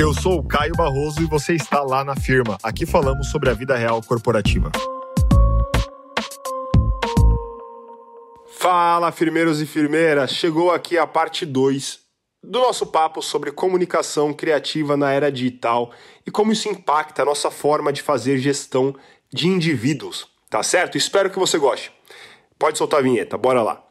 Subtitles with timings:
[0.00, 2.56] Eu sou o Caio Barroso e você está lá na firma.
[2.62, 4.72] Aqui falamos sobre a vida real corporativa.
[8.46, 10.30] Fala, firmeiros e firmeiras!
[10.30, 11.98] Chegou aqui a parte 2
[12.42, 15.92] do nosso papo sobre comunicação criativa na era digital
[16.26, 18.96] e como isso impacta a nossa forma de fazer gestão
[19.30, 20.28] de indivíduos.
[20.48, 20.96] Tá certo?
[20.96, 21.92] Espero que você goste.
[22.58, 23.89] Pode soltar a vinheta, bora lá.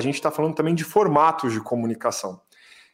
[0.00, 2.40] A gente está falando também de formatos de comunicação.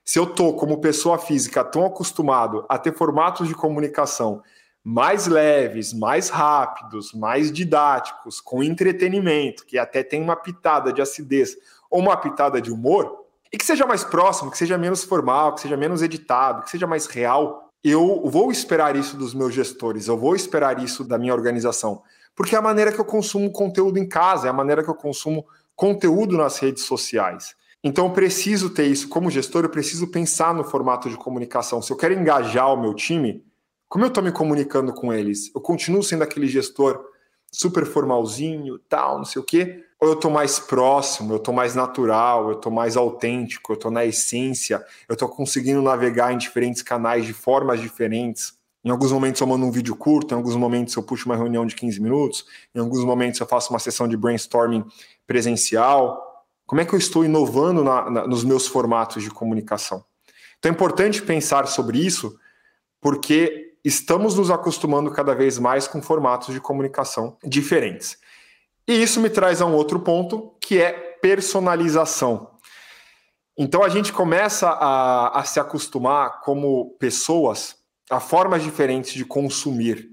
[0.04, 4.42] Se eu estou, como pessoa física, tão acostumado a ter formatos de comunicação
[4.84, 11.56] mais leves, mais rápidos, mais didáticos, com entretenimento, que até tem uma pitada de acidez
[11.90, 15.60] ou uma pitada de humor, e que seja mais próximo, que seja menos formal, que
[15.60, 20.16] seja menos editado, que seja mais real, eu vou esperar isso dos meus gestores, eu
[20.16, 22.02] vou esperar isso da minha organização,
[22.34, 24.94] porque é a maneira que eu consumo conteúdo em casa, é a maneira que eu
[24.94, 25.46] consumo
[25.76, 27.54] conteúdo nas redes sociais.
[27.84, 31.80] Então, eu preciso ter isso como gestor, eu preciso pensar no formato de comunicação.
[31.80, 33.44] Se eu quero engajar o meu time,
[33.88, 35.54] como eu estou me comunicando com eles?
[35.54, 37.04] Eu continuo sendo aquele gestor
[37.52, 39.84] super formalzinho, tal, não sei o quê?
[40.00, 43.90] Ou eu estou mais próximo, eu estou mais natural, eu estou mais autêntico, eu estou
[43.90, 48.55] na essência, eu estou conseguindo navegar em diferentes canais de formas diferentes.
[48.86, 51.66] Em alguns momentos eu mando um vídeo curto, em alguns momentos eu puxo uma reunião
[51.66, 54.84] de 15 minutos, em alguns momentos eu faço uma sessão de brainstorming
[55.26, 56.46] presencial?
[56.64, 60.04] Como é que eu estou inovando na, na, nos meus formatos de comunicação?
[60.60, 62.38] Então é importante pensar sobre isso,
[63.00, 68.16] porque estamos nos acostumando cada vez mais com formatos de comunicação diferentes.
[68.86, 72.52] E isso me traz a um outro ponto, que é personalização.
[73.58, 80.10] Então a gente começa a, a se acostumar como pessoas a formas diferentes de consumir.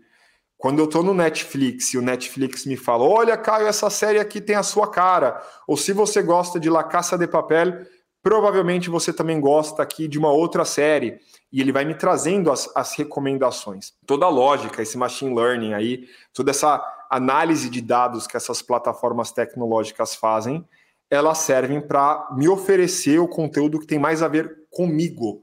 [0.58, 4.40] Quando eu estou no Netflix e o Netflix me fala: Olha, Caio, essa série aqui
[4.40, 5.42] tem a sua cara.
[5.68, 7.86] Ou se você gosta de La Caça de Papel,
[8.22, 11.20] provavelmente você também gosta aqui de uma outra série.
[11.52, 13.94] E ele vai me trazendo as, as recomendações.
[14.08, 19.32] Toda a lógica, esse machine learning aí, toda essa análise de dados que essas plataformas
[19.32, 20.66] tecnológicas fazem,
[21.12, 25.43] elas servem para me oferecer o conteúdo que tem mais a ver comigo.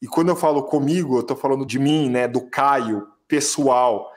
[0.00, 4.12] E quando eu falo comigo, eu estou falando de mim, né, do Caio, pessoal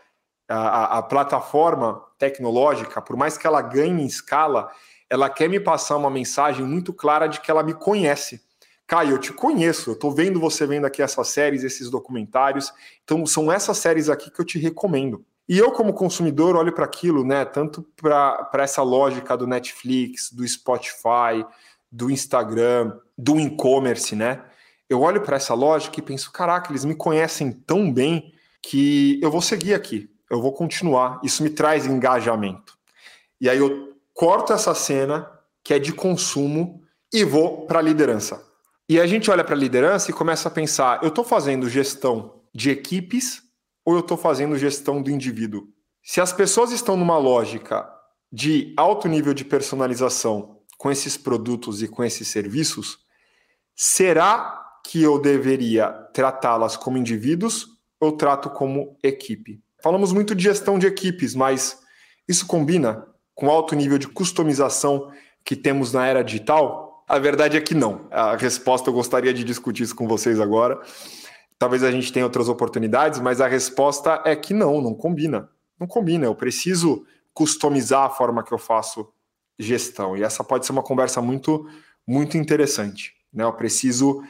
[0.48, 4.72] a, a, plataforma tecnológica, por mais que ela ganhe em escala,
[5.10, 8.42] ela quer me passar uma mensagem muito clara de que ela me conhece.
[8.88, 12.74] Caio, eu te conheço, eu estou vendo você vendo aqui essas séries, esses documentários,
[13.04, 15.24] então são essas séries aqui que eu te recomendo.
[15.48, 17.44] E eu, como consumidor, olho para aquilo, né?
[17.44, 21.44] Tanto para essa lógica do Netflix, do Spotify,
[21.92, 24.44] do Instagram, do e-commerce, né?
[24.90, 29.30] Eu olho para essa lógica e penso: caraca, eles me conhecem tão bem que eu
[29.30, 31.20] vou seguir aqui eu vou continuar.
[31.24, 32.78] Isso me traz engajamento.
[33.42, 35.30] E aí eu corto essa cena
[35.64, 38.46] que é de consumo e vou para a liderança.
[38.88, 42.42] E a gente olha para a liderança e começa a pensar: eu estou fazendo gestão
[42.54, 43.42] de equipes
[43.84, 45.68] ou eu estou fazendo gestão do indivíduo?
[46.04, 47.90] Se as pessoas estão numa lógica
[48.32, 53.00] de alto nível de personalização com esses produtos e com esses serviços,
[53.76, 57.68] será que eu deveria tratá-las como indivíduos
[58.00, 59.62] ou trato como equipe?
[59.82, 61.80] Falamos muito de gestão de equipes, mas
[62.28, 65.12] isso combina com o alto nível de customização
[65.44, 67.04] que temos na era digital?
[67.08, 68.08] A verdade é que não.
[68.12, 70.80] A resposta eu gostaria de discutir isso com vocês agora.
[71.58, 75.50] Talvez a gente tenha outras oportunidades, mas a resposta é que não, não combina.
[75.80, 76.26] Não combina.
[76.26, 79.12] Eu preciso customizar a forma que eu faço
[79.58, 80.16] gestão.
[80.16, 81.68] E essa pode ser uma conversa muito,
[82.06, 83.14] muito interessante.
[83.34, 83.44] Né?
[83.44, 84.22] Eu preciso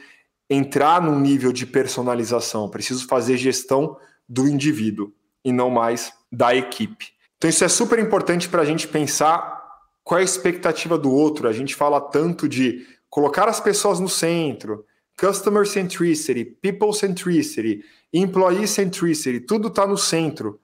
[0.50, 3.96] entrar num nível de personalização, preciso fazer gestão
[4.28, 5.12] do indivíduo
[5.44, 7.12] e não mais da equipe.
[7.36, 9.60] Então, isso é super importante para a gente pensar
[10.02, 11.48] qual é a expectativa do outro.
[11.48, 14.84] A gente fala tanto de colocar as pessoas no centro,
[15.18, 20.60] customer centricity, people centricity, employee centricity, tudo está no centro.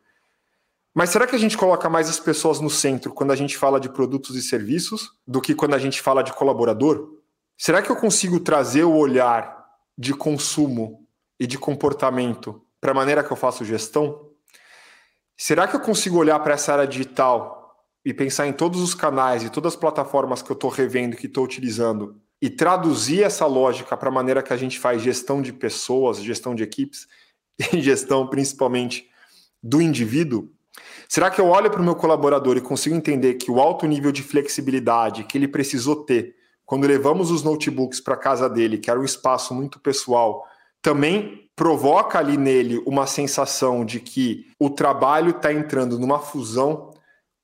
[0.93, 3.79] Mas será que a gente coloca mais as pessoas no centro quando a gente fala
[3.79, 7.17] de produtos e serviços do que quando a gente fala de colaborador?
[7.57, 9.56] Será que eu consigo trazer o olhar
[9.97, 11.07] de consumo
[11.39, 14.31] e de comportamento para a maneira que eu faço gestão?
[15.37, 19.43] Será que eu consigo olhar para essa área digital e pensar em todos os canais
[19.43, 23.97] e todas as plataformas que eu estou revendo, que estou utilizando, e traduzir essa lógica
[23.97, 27.07] para a maneira que a gente faz gestão de pessoas, gestão de equipes
[27.73, 29.11] e gestão principalmente
[29.63, 30.51] do indivíduo?
[31.09, 34.13] Será que eu olho para o meu colaborador e consigo entender que o alto nível
[34.13, 36.35] de flexibilidade que ele precisou ter
[36.67, 40.45] quando levamos os notebooks para casa dele, que era um espaço muito pessoal,
[40.83, 46.93] também provoca ali nele uma sensação de que o trabalho está entrando numa fusão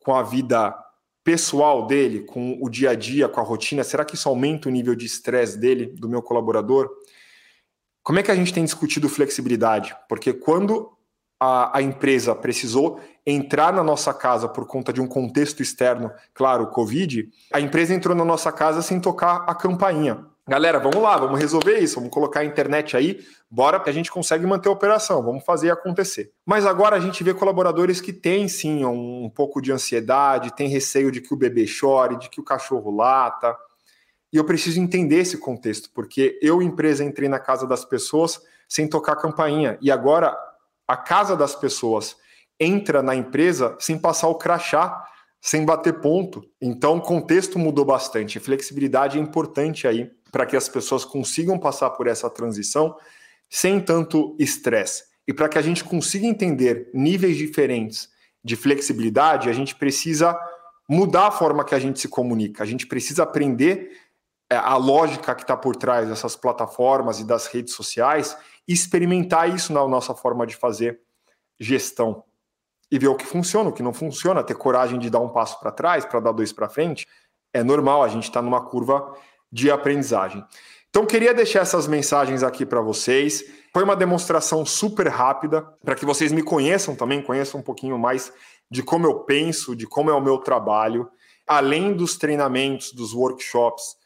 [0.00, 0.76] com a vida
[1.24, 3.84] pessoal dele, com o dia a dia, com a rotina?
[3.84, 6.90] Será que isso aumenta o nível de estresse dele, do meu colaborador?
[8.02, 9.96] Como é que a gente tem discutido flexibilidade?
[10.08, 10.90] Porque quando
[11.42, 16.68] a, a, empresa precisou entrar na nossa casa por conta de um contexto externo, claro,
[16.68, 20.24] Covid, a empresa entrou na nossa casa sem tocar a campainha.
[20.46, 24.10] Galera, vamos lá, vamos resolver isso, vamos colocar a internet aí, bora que a gente
[24.10, 26.30] consegue manter a operação, vamos fazer acontecer.
[26.46, 30.68] Mas agora a gente vê colaboradores que têm sim um, um pouco de ansiedade, tem
[30.68, 33.56] receio de que o bebê chore, de que o cachorro lata.
[34.32, 38.88] E eu preciso entender esse contexto, porque eu, empresa, entrei na casa das pessoas sem
[38.88, 40.36] tocar a campainha, e agora
[40.86, 42.16] a casa das pessoas
[42.58, 45.04] entra na empresa sem passar o crachá,
[45.40, 46.44] sem bater ponto.
[46.60, 48.38] Então, o contexto mudou bastante.
[48.38, 52.96] Flexibilidade é importante aí para que as pessoas consigam passar por essa transição
[53.50, 55.04] sem tanto estresse.
[55.26, 58.08] E para que a gente consiga entender níveis diferentes
[58.42, 60.38] de flexibilidade, a gente precisa
[60.88, 62.62] mudar a forma que a gente se comunica.
[62.62, 63.90] A gente precisa aprender
[64.56, 69.86] a lógica que está por trás dessas plataformas e das redes sociais experimentar isso na
[69.86, 71.00] nossa forma de fazer
[71.58, 72.24] gestão
[72.90, 75.58] e ver o que funciona, o que não funciona, ter coragem de dar um passo
[75.58, 77.06] para trás, para dar dois para frente.
[77.52, 79.16] É normal, a gente está numa curva
[79.50, 80.44] de aprendizagem.
[80.90, 83.44] Então, queria deixar essas mensagens aqui para vocês.
[83.72, 88.30] Foi uma demonstração super rápida para que vocês me conheçam também, conheçam um pouquinho mais
[88.70, 91.08] de como eu penso, de como é o meu trabalho.
[91.46, 93.96] Além dos treinamentos, dos workshops,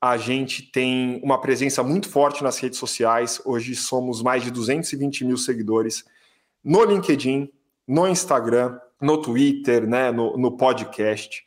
[0.00, 3.40] a gente tem uma presença muito forte nas redes sociais.
[3.44, 6.04] Hoje somos mais de 220 mil seguidores
[6.64, 7.52] no LinkedIn,
[7.86, 11.44] no Instagram, no Twitter, né, no, no podcast.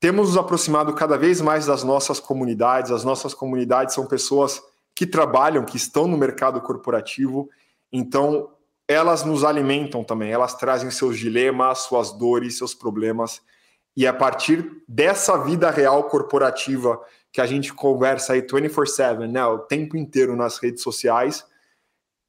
[0.00, 2.90] Temos nos aproximado cada vez mais das nossas comunidades.
[2.90, 4.62] As nossas comunidades são pessoas
[4.94, 7.48] que trabalham, que estão no mercado corporativo,
[7.90, 8.50] então
[8.86, 13.40] elas nos alimentam também, elas trazem seus dilemas, suas dores, seus problemas.
[13.96, 17.00] E a partir dessa vida real corporativa
[17.32, 21.44] que a gente conversa aí 24/7, né, o tempo inteiro nas redes sociais,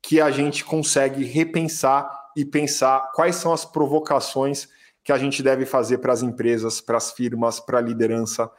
[0.02, 4.68] que a gente consegue repensar e pensar quais são as provocações
[5.04, 8.50] que a gente deve fazer para as empresas, para as firmas, para a liderança,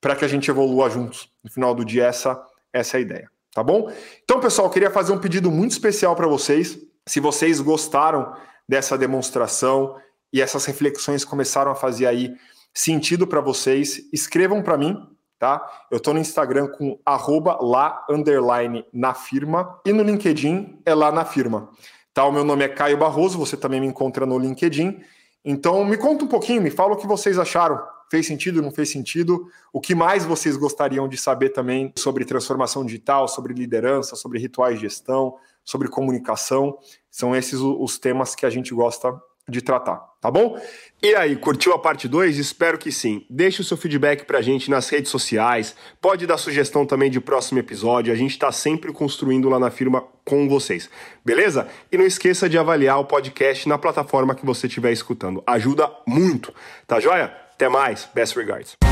[0.00, 1.28] para que a gente evolua juntos.
[1.42, 2.40] No final do dia, essa,
[2.72, 3.30] essa é a ideia.
[3.52, 3.92] Tá bom?
[4.24, 6.78] Então, pessoal, queria fazer um pedido muito especial para vocês.
[7.06, 8.34] Se vocês gostaram
[8.68, 9.96] dessa demonstração
[10.32, 12.34] e essas reflexões começaram a fazer aí
[12.74, 14.96] sentido para vocês, escrevam para mim,
[15.38, 15.60] tá?
[15.90, 21.12] Eu estou no Instagram com arroba lá, underline, na firma, e no LinkedIn é lá
[21.12, 21.68] na firma.
[22.14, 22.24] Tá?
[22.24, 25.00] O meu nome é Caio Barroso, você também me encontra no LinkedIn.
[25.44, 27.82] Então, me conta um pouquinho, me fala o que vocês acharam.
[28.10, 29.48] Fez sentido, não fez sentido?
[29.72, 34.76] O que mais vocês gostariam de saber também sobre transformação digital, sobre liderança, sobre rituais
[34.76, 36.78] de gestão, sobre comunicação?
[37.10, 40.60] São esses os temas que a gente gosta de tratar, tá bom?
[41.02, 42.38] E aí, curtiu a parte 2?
[42.38, 43.26] Espero que sim.
[43.28, 47.58] Deixe o seu feedback pra gente nas redes sociais, pode dar sugestão também de próximo
[47.58, 50.88] episódio, a gente tá sempre construindo lá na firma com vocês,
[51.24, 51.66] beleza?
[51.90, 56.54] E não esqueça de avaliar o podcast na plataforma que você estiver escutando, ajuda muito,
[56.86, 57.36] tá joia?
[57.54, 58.91] Até mais, best regards.